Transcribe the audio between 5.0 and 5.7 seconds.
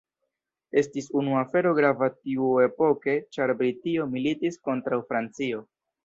Francio.